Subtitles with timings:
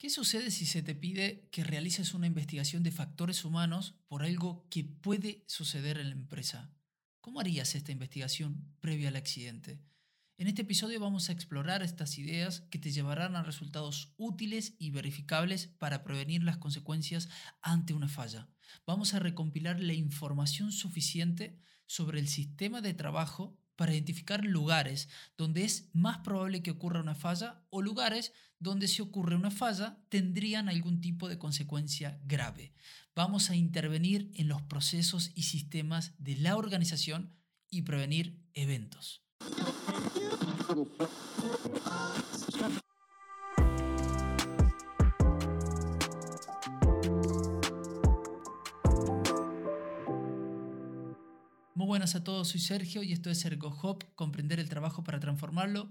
[0.00, 4.66] ¿Qué sucede si se te pide que realices una investigación de factores humanos por algo
[4.70, 6.72] que puede suceder en la empresa?
[7.20, 9.78] ¿Cómo harías esta investigación previa al accidente?
[10.38, 14.90] En este episodio vamos a explorar estas ideas que te llevarán a resultados útiles y
[14.90, 17.28] verificables para prevenir las consecuencias
[17.60, 18.48] ante una falla.
[18.86, 25.08] Vamos a recompilar la información suficiente sobre el sistema de trabajo para identificar lugares
[25.38, 29.96] donde es más probable que ocurra una falla o lugares donde si ocurre una falla
[30.10, 32.74] tendrían algún tipo de consecuencia grave.
[33.14, 37.34] Vamos a intervenir en los procesos y sistemas de la organización
[37.70, 39.22] y prevenir eventos.
[51.90, 55.90] Buenas a todos, soy Sergio y esto es ErgoHop, comprender el trabajo para transformarlo.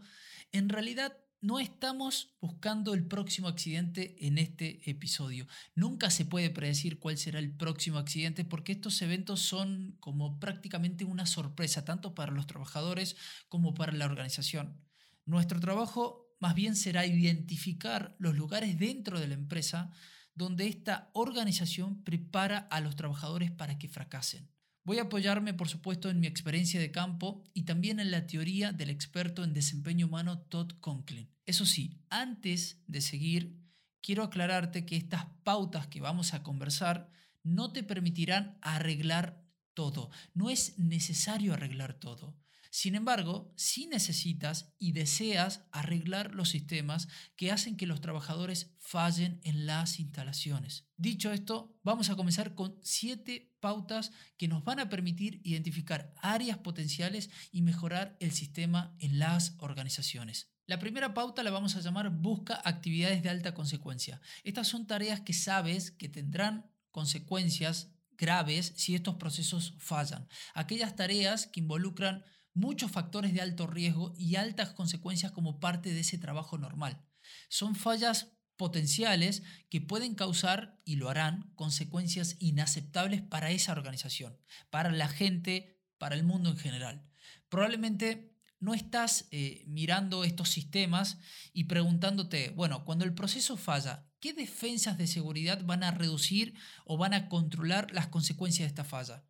[0.54, 5.46] En realidad no estamos buscando el próximo accidente en este episodio.
[5.76, 11.04] Nunca se puede predecir cuál será el próximo accidente porque estos eventos son como prácticamente
[11.04, 13.18] una sorpresa tanto para los trabajadores
[13.50, 14.80] como para la organización.
[15.26, 19.92] Nuestro trabajo más bien será identificar los lugares dentro de la empresa
[20.34, 24.50] donde esta organización prepara a los trabajadores para que fracasen.
[24.90, 28.72] Voy a apoyarme, por supuesto, en mi experiencia de campo y también en la teoría
[28.72, 31.30] del experto en desempeño humano Todd Conklin.
[31.46, 33.56] Eso sí, antes de seguir,
[34.02, 37.12] quiero aclararte que estas pautas que vamos a conversar
[37.44, 39.46] no te permitirán arreglar
[39.76, 40.10] todo.
[40.34, 42.36] No es necesario arreglar todo.
[42.72, 49.42] Sin embargo, sí necesitas y deseas arreglar los sistemas que hacen que los trabajadores fallen
[49.44, 50.86] en las instalaciones.
[50.96, 56.60] Dicho esto, vamos a comenzar con siete pautas que nos van a permitir identificar áreas
[56.60, 60.52] potenciales y mejorar el sistema en las organizaciones.
[60.68, 64.22] La primera pauta la vamos a llamar busca actividades de alta consecuencia.
[64.44, 70.28] Estas son tareas que sabes que tendrán consecuencias graves si estos procesos fallan.
[70.54, 72.24] Aquellas tareas que involucran
[72.54, 77.04] muchos factores de alto riesgo y altas consecuencias como parte de ese trabajo normal.
[77.48, 84.38] Son fallas potenciales que pueden causar, y lo harán, consecuencias inaceptables para esa organización,
[84.70, 87.10] para la gente, para el mundo en general.
[87.48, 91.18] Probablemente no estás eh, mirando estos sistemas
[91.54, 96.98] y preguntándote, bueno, cuando el proceso falla, ¿qué defensas de seguridad van a reducir o
[96.98, 99.24] van a controlar las consecuencias de esta falla?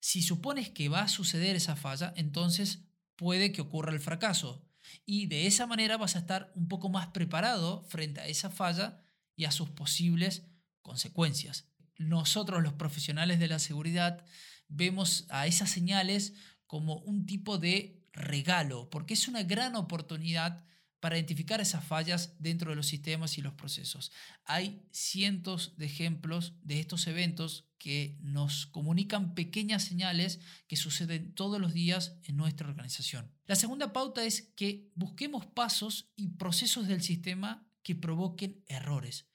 [0.00, 2.84] Si supones que va a suceder esa falla, entonces
[3.16, 4.64] puede que ocurra el fracaso.
[5.04, 9.02] Y de esa manera vas a estar un poco más preparado frente a esa falla
[9.36, 10.46] y a sus posibles
[10.82, 11.68] consecuencias.
[11.96, 14.24] Nosotros los profesionales de la seguridad
[14.68, 16.34] vemos a esas señales
[16.66, 20.64] como un tipo de regalo, porque es una gran oportunidad
[21.00, 24.10] para identificar esas fallas dentro de los sistemas y los procesos.
[24.44, 31.60] Hay cientos de ejemplos de estos eventos que nos comunican pequeñas señales que suceden todos
[31.60, 33.32] los días en nuestra organización.
[33.46, 39.28] La segunda pauta es que busquemos pasos y procesos del sistema que provoquen errores.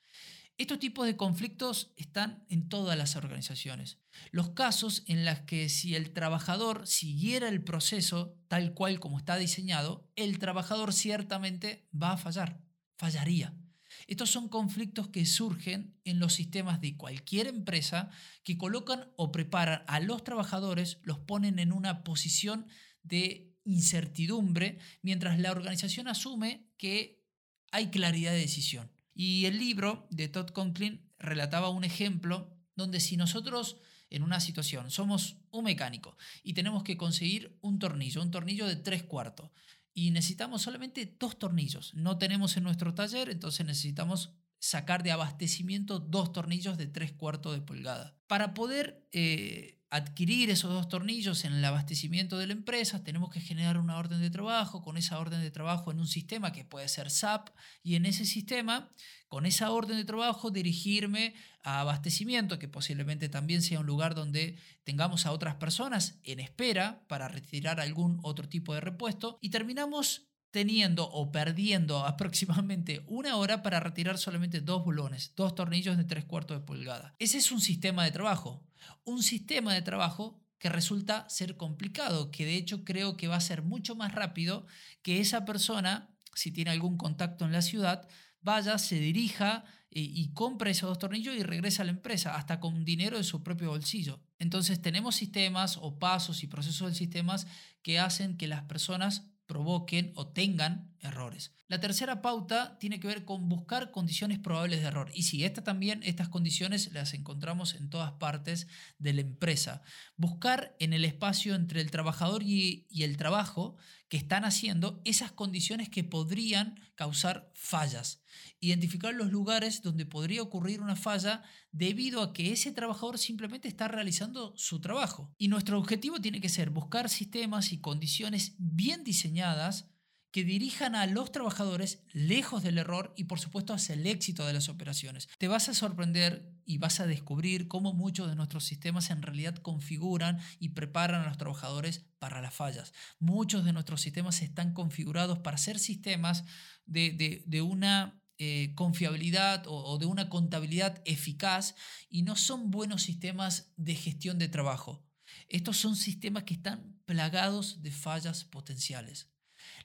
[0.59, 3.97] Estos tipos de conflictos están en todas las organizaciones.
[4.29, 9.35] Los casos en los que si el trabajador siguiera el proceso tal cual como está
[9.37, 12.61] diseñado, el trabajador ciertamente va a fallar,
[12.97, 13.57] fallaría.
[14.05, 18.11] Estos son conflictos que surgen en los sistemas de cualquier empresa
[18.43, 22.67] que colocan o preparan a los trabajadores, los ponen en una posición
[23.01, 27.25] de incertidumbre mientras la organización asume que
[27.71, 28.92] hay claridad de decisión.
[29.13, 33.77] Y el libro de Todd Conklin relataba un ejemplo donde si nosotros
[34.09, 38.75] en una situación somos un mecánico y tenemos que conseguir un tornillo, un tornillo de
[38.75, 39.51] tres cuartos,
[39.93, 45.99] y necesitamos solamente dos tornillos, no tenemos en nuestro taller, entonces necesitamos sacar de abastecimiento
[45.99, 48.17] dos tornillos de tres cuartos de pulgada.
[48.27, 53.39] Para poder eh, adquirir esos dos tornillos en el abastecimiento de la empresa, tenemos que
[53.39, 56.87] generar una orden de trabajo, con esa orden de trabajo en un sistema que puede
[56.87, 57.49] ser SAP,
[57.83, 58.91] y en ese sistema,
[59.27, 64.57] con esa orden de trabajo, dirigirme a abastecimiento, que posiblemente también sea un lugar donde
[64.83, 70.32] tengamos a otras personas en espera para retirar algún otro tipo de repuesto, y terminamos
[70.53, 76.23] teniendo o perdiendo aproximadamente una hora para retirar solamente dos bulones, dos tornillos de tres
[76.23, 77.13] cuartos de pulgada.
[77.19, 78.63] Ese es un sistema de trabajo
[79.03, 83.41] un sistema de trabajo que resulta ser complicado, que de hecho creo que va a
[83.41, 84.65] ser mucho más rápido
[85.01, 88.07] que esa persona, si tiene algún contacto en la ciudad,
[88.41, 92.59] vaya, se dirija eh, y, compre esos dos tornillos y regrese a la empresa, hasta
[92.59, 94.21] con dinero de su propio bolsillo.
[94.39, 97.45] Entonces tenemos sistemas o pasos y procesos de sistemas
[97.81, 101.53] que hacen que las personas provoquen o tengan errores.
[101.67, 105.11] La tercera pauta tiene que ver con buscar condiciones probables de error.
[105.13, 108.67] Y sí, esta también, estas condiciones las encontramos en todas partes
[108.99, 109.81] de la empresa.
[110.15, 113.77] Buscar en el espacio entre el trabajador y, y el trabajo
[114.07, 118.21] que están haciendo esas condiciones que podrían causar fallas.
[118.59, 121.41] Identificar los lugares donde podría ocurrir una falla
[121.71, 125.33] debido a que ese trabajador simplemente está realizando su trabajo.
[125.39, 129.87] Y nuestro objetivo tiene que ser buscar sistemas y condiciones bien diseñadas
[130.33, 134.53] que dirijan a los trabajadores lejos del error y por supuesto hacia el éxito de
[134.53, 135.29] las operaciones.
[135.37, 139.55] Te vas a sorprender y vas a descubrir cómo muchos de nuestros sistemas en realidad
[139.57, 142.93] configuran y preparan a los trabajadores para las fallas.
[143.19, 146.45] Muchos de nuestros sistemas están configurados para ser sistemas
[146.87, 151.75] de, una eh, confiabilidad o, o de una contabilidad eficaz
[152.09, 155.05] y no son buenos sistemas de gestión de trabajo.
[155.47, 159.32] Estos son sistemas que están plagados de fallas potenciales.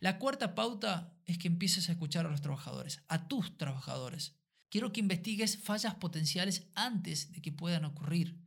[0.00, 4.36] La cuarta pauta es que empieces a escuchar a los trabajadores, a tus trabajadores.
[4.70, 8.40] Quiero que investigues fallas potenciales antes de que puedan ocurrir.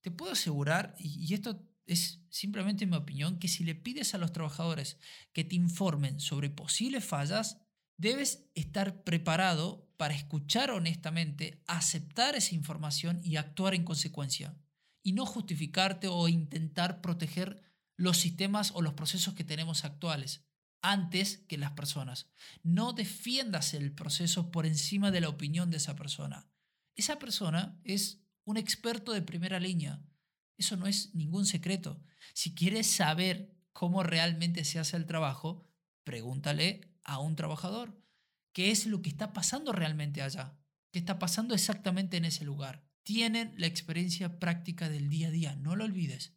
[0.00, 4.32] Te puedo asegurar, y esto es simplemente mi opinión, que si le pides a los
[4.32, 4.98] trabajadores
[5.32, 7.60] que te informen sobre posibles fallas,
[7.96, 14.56] debes estar preparado para escuchar honestamente, aceptar esa información y actuar en consecuencia,
[15.02, 17.62] y no justificarte o intentar proteger
[17.96, 20.47] los sistemas o los procesos que tenemos actuales
[20.82, 22.30] antes que las personas.
[22.62, 26.48] No defiendas el proceso por encima de la opinión de esa persona.
[26.94, 30.02] Esa persona es un experto de primera línea.
[30.56, 32.02] Eso no es ningún secreto.
[32.34, 35.64] Si quieres saber cómo realmente se hace el trabajo,
[36.04, 38.02] pregúntale a un trabajador
[38.52, 40.58] qué es lo que está pasando realmente allá,
[40.90, 42.84] qué está pasando exactamente en ese lugar.
[43.04, 46.34] Tienen la experiencia práctica del día a día, no lo olvides.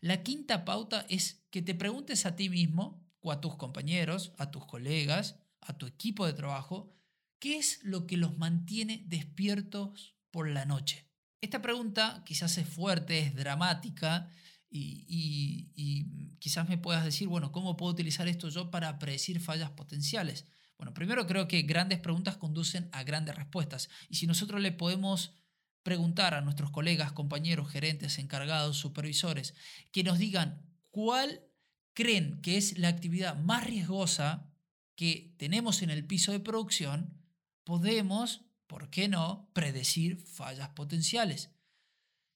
[0.00, 4.66] La quinta pauta es que te preguntes a ti mismo a tus compañeros, a tus
[4.66, 6.92] colegas, a tu equipo de trabajo,
[7.38, 11.06] ¿qué es lo que los mantiene despiertos por la noche?
[11.40, 14.30] Esta pregunta quizás es fuerte, es dramática
[14.70, 20.46] y, quizás me puedas decir, bueno, ¿cómo puedo utilizar esto yo para predecir fallas potenciales?
[20.76, 25.32] Bueno, primero creo que grandes preguntas conducen a grandes respuestas y si nosotros le podemos
[25.82, 29.54] preguntar a nuestros colegas, compañeros, gerentes, encargados, supervisores,
[29.92, 31.42] que nos digan cuál
[31.94, 34.50] creen que es la actividad más riesgosa
[34.96, 37.14] que tenemos en el piso de producción,
[37.64, 41.50] podemos, ¿por qué no?, predecir fallas potenciales.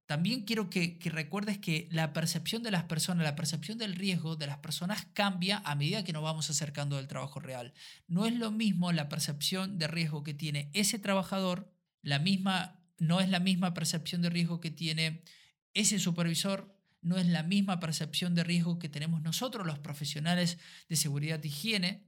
[0.06, 4.46] También quiero que, recuerdes que la percepción de las personas, la percepción del riesgo de
[4.46, 7.74] las personas cambia a medida que nos vamos acercando del trabajo real.
[8.06, 11.70] No es lo mismo la percepción de riesgo que tiene ese trabajador,
[12.00, 15.22] la misma, no es la misma percepción de riesgo que tiene
[15.74, 20.58] ese supervisor, no es la misma percepción de riesgo que tenemos nosotros, los profesionales
[20.88, 22.06] de seguridad y higiene.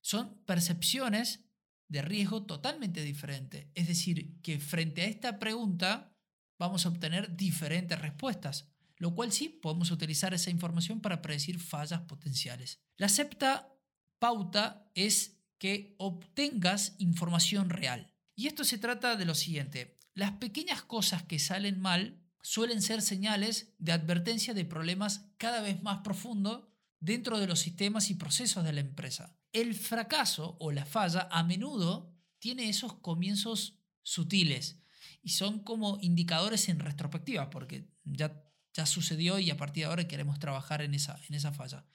[0.00, 1.44] Son percepciones
[1.88, 3.68] de riesgo totalmente diferentes.
[3.74, 6.16] Es decir, que frente a esta pregunta
[6.58, 12.00] vamos a obtener diferentes respuestas, lo cual sí podemos utilizar esa información para predecir fallas
[12.02, 12.80] potenciales.
[12.96, 13.72] La sexta
[14.18, 18.12] pauta es que obtengas información real.
[18.34, 23.00] Y esto se trata de lo siguiente, las pequeñas cosas que salen mal suelen ser
[23.00, 26.68] señales de advertencia de problemas cada vez más profundos
[27.00, 29.38] dentro de los sistemas y procesos de la empresa.
[29.50, 34.82] El fracaso o la falla a menudo tiene esos comienzos sutiles
[35.22, 40.06] y son como indicadores en retrospectiva, porque ya, ya sucedió y a partir de ahora
[40.06, 41.86] queremos trabajar en esa, en esa falla.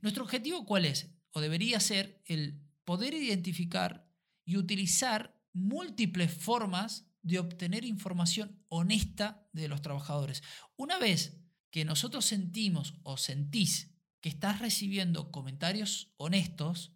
[0.00, 1.06] Nuestro objetivo cuál es?
[1.30, 4.10] O debería ser el poder identificar
[4.44, 10.42] y utilizar múltiples formas de obtener información honesta de los trabajadores.
[10.76, 11.40] Una vez
[11.70, 13.90] que nosotros sentimos o sentís
[14.20, 16.92] que estás recibiendo comentarios honestos,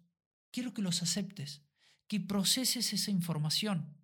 [0.51, 1.63] quiero que los aceptes,
[2.07, 3.97] que proceses esa información,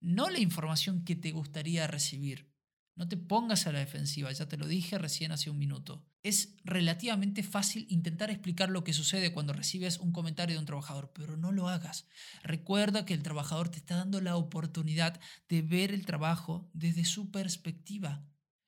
[0.00, 2.49] no la información que te gustaría recibir.
[2.96, 6.04] No te pongas a la defensiva, ya te lo dije recién hace un minuto.
[6.22, 11.12] Es relativamente fácil intentar explicar lo que sucede cuando recibes un comentario de un trabajador,
[11.14, 12.06] pero no lo hagas.
[12.42, 15.18] Recuerda que el trabajador te está dando la oportunidad
[15.48, 18.26] de ver el trabajo desde su perspectiva.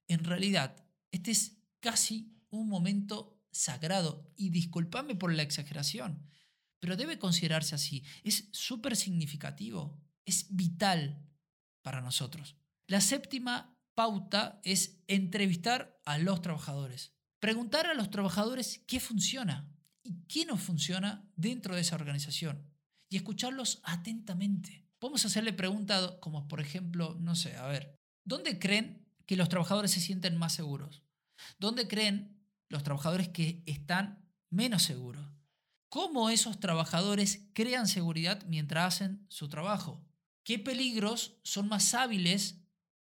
[0.09, 6.27] En realidad, este es casi un momento sagrado y discúlpame por la exageración,
[6.81, 8.03] pero debe considerarse así.
[8.25, 11.29] Es súper significativo, es vital
[11.83, 12.57] para nosotros.
[12.87, 17.13] La séptima pauta es entrevistar a los trabajadores.
[17.41, 19.69] Preguntar a los trabajadores qué funciona
[20.03, 22.69] y qué no funciona dentro de esa organización
[23.09, 24.87] y escucharlos atentamente.
[24.99, 29.91] Podemos hacerle preguntas como, por ejemplo, no sé, a ver, ¿dónde creen que los trabajadores
[29.91, 31.03] se sienten más seguros?
[31.59, 35.33] ¿Dónde creen los trabajadores que están menos seguros?
[35.93, 40.03] cómo esos trabajadores crean seguridad mientras hacen su trabajo.
[40.43, 42.62] ¿Qué peligros son más hábiles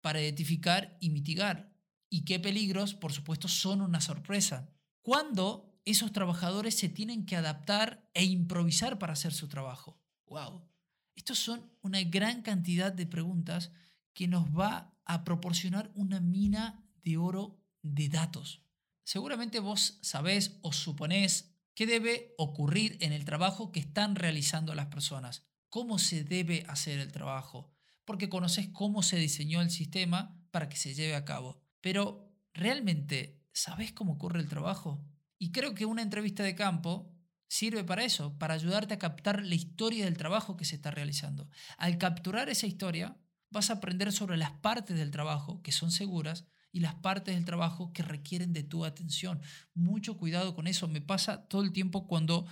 [0.01, 1.73] para identificar y mitigar?
[2.09, 4.69] ¿Y qué peligros, por supuesto, son una sorpresa?
[5.01, 10.01] ¿Cuándo esos trabajadores se tienen que adaptar e improvisar para hacer su trabajo?
[10.27, 10.67] ¡Wow!
[11.15, 13.71] Estos son una gran cantidad de preguntas
[14.13, 18.63] que nos va a proporcionar una mina de oro de datos.
[19.03, 24.87] Seguramente vos sabés o suponés qué debe ocurrir en el trabajo que están realizando las
[24.87, 27.71] personas cómo se debe hacer el trabajo,
[28.09, 31.61] porque conoces cómo se diseñó el sistema para que se lleve a cabo.
[31.79, 35.05] Pero, ¿realmente sabes cómo ocurre el trabajo?
[35.37, 37.15] Y creo que una entrevista de campo
[37.47, 41.51] sirve para eso, para ayudarte a captar la historia del trabajo que se está realizando.
[41.77, 43.15] Al capturar esa historia,
[43.51, 47.45] vas a aprender sobre las partes del trabajo que son seguras y las partes del
[47.45, 49.39] trabajo que requieren de tu atención.
[49.75, 50.87] Mucho cuidado con eso.
[50.87, 52.47] Me pasa todo el tiempo cuando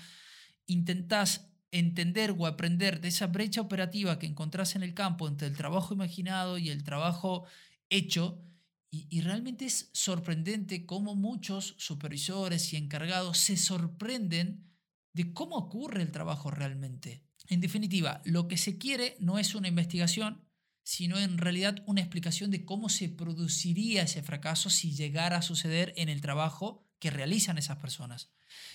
[0.68, 5.58] intentas entender o aprender de esa brecha operativa que encontrás en el campo entre el
[5.58, 7.46] trabajo imaginado y el trabajo
[7.90, 8.44] hecho.
[8.90, 14.66] Y, realmente es sorprendente cómo muchos supervisores y encargados se sorprenden
[15.14, 17.24] de cómo ocurre el trabajo realmente.
[17.50, 20.48] En definitiva, lo que se quiere no es una investigación,
[20.84, 25.94] sino en realidad una explicación de cómo se produciría ese fracaso si llegara a suceder
[25.98, 28.32] en el trabajo que realizan esas personas.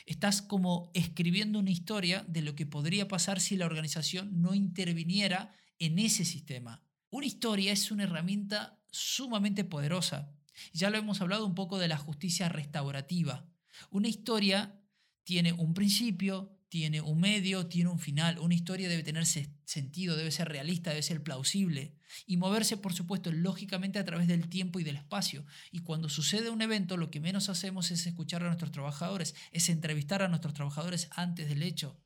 [0.06, 5.54] Estás como escribiendo una historia de lo que podría pasar si la organización no interviniera
[5.78, 6.82] en ese sistema.
[7.10, 10.32] Una historia es una herramienta sumamente poderosa.
[10.72, 13.46] Ya lo hemos hablado un poco de la justicia restaurativa.
[13.90, 14.80] Una historia
[15.24, 18.38] tiene un principio, tiene un medio, tiene un final.
[18.38, 23.30] Una historia debe tener sentido, debe ser realista, debe ser plausible y moverse, por supuesto,
[23.30, 25.44] lógicamente a través del tiempo y del espacio.
[25.70, 29.68] Y cuando sucede un evento, lo que menos hacemos es escuchar a nuestros trabajadores, es
[29.68, 32.00] entrevistar a nuestros trabajadores antes del hecho,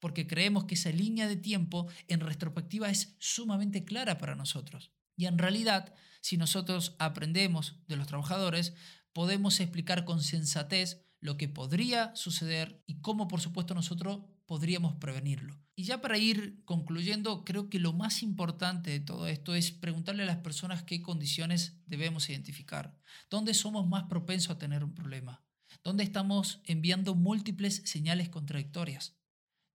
[0.00, 4.90] porque creemos que esa línea de tiempo en retrospectiva es sumamente clara para nosotros.
[5.14, 8.74] Y en realidad, si nosotros aprendemos de los trabajadores,
[9.12, 15.62] podemos explicar con sensatez lo que podría suceder y cómo por supuesto nosotros podríamos prevenirlo.
[15.76, 20.24] Y ya para ir concluyendo, creo que lo más importante de todo esto es preguntarle
[20.24, 22.98] a las personas qué condiciones debemos identificar,
[23.30, 25.44] dónde somos más propensos a tener un problema,
[25.84, 29.16] dónde estamos enviando múltiples señales contradictorias,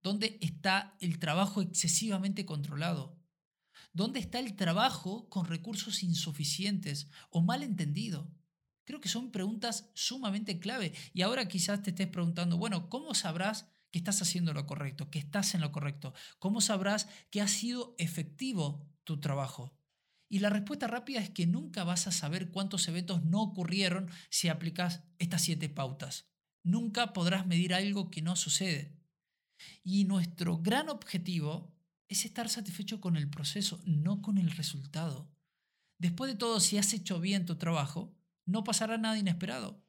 [0.04, 3.18] dónde está el trabajo excesivamente controlado,
[3.94, 8.30] dónde está el trabajo con recursos insuficientes o mal entendido,
[8.86, 10.94] Creo que son preguntas sumamente clave.
[11.14, 15.20] Y ahora quizás te estés preguntando, bueno, ¿cómo sabrás que estás haciendo lo correcto, que
[15.20, 16.14] estás en lo correcto?
[16.40, 19.78] ¿Cómo sabrás que ha sido efectivo tu trabajo?
[20.30, 24.50] Y la respuesta rápida es que nunca vas a saber cuántos eventos no ocurrieron si
[24.50, 26.28] aplicas estas siete pautas.
[26.64, 29.00] Nunca podrás medir algo que no sucede.
[29.84, 31.76] Y nuestro gran objetivo
[32.08, 35.32] es estar satisfecho con el proceso, no con el resultado.
[35.98, 38.16] Después de todo, si has hecho bien tu trabajo,
[38.46, 39.84] no pasará nada inesperado.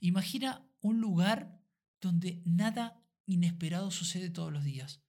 [0.00, 1.60] Imagina un lugar
[2.00, 5.02] donde nada inesperado sucede todos los días.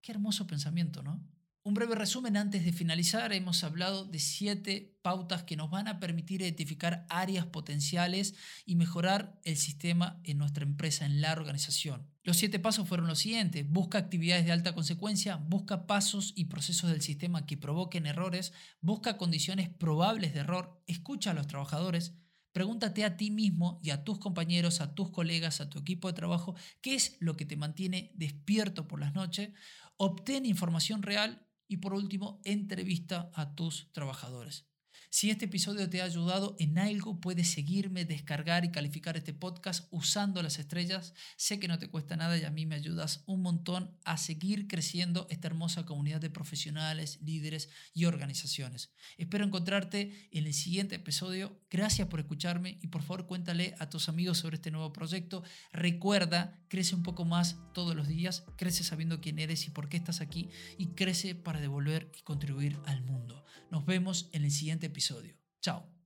[0.00, 1.24] Qué hermoso pensamiento, ¿no?
[1.64, 3.32] Un breve resumen antes de finalizar.
[3.32, 8.34] Hemos hablado de siete pautas que nos van a permitir identificar áreas potenciales
[8.66, 12.10] y mejorar el sistema en nuestra empresa, en la organización.
[12.24, 13.68] Los siete pasos fueron los siguientes.
[13.68, 19.16] Busca actividades de alta consecuencia, busca pasos y procesos del sistema que provoquen errores, busca
[19.16, 22.16] condiciones probables de error, escucha a los trabajadores,
[22.52, 26.14] Pregúntate a ti mismo y a tus compañeros, a tus colegas, a tu equipo de
[26.14, 29.50] trabajo, qué es lo que te mantiene despierto por las noches.
[29.96, 34.71] Obtén información real y por último, entrevista a tus trabajadores.
[35.14, 39.86] Si este episodio te ha ayudado en algo, puedes seguirme, descargar y calificar este podcast
[39.90, 41.12] usando las estrellas.
[41.36, 44.68] Sé que no te cuesta nada y a mí me ayudas un montón a seguir
[44.68, 48.94] creciendo esta hermosa comunidad de profesionales, líderes y organizaciones.
[49.18, 51.60] Espero encontrarte en el siguiente episodio.
[51.70, 55.42] Gracias por escucharme y por favor cuéntale a tus amigos sobre este nuevo proyecto.
[55.74, 59.98] Recuerda, crece un poco más todos los días, crece sabiendo quién eres y por qué
[59.98, 63.44] estás aquí y crece para devolver y contribuir al mundo.
[63.70, 65.34] Nos vemos en el siguiente episodio.
[65.60, 66.01] Chao.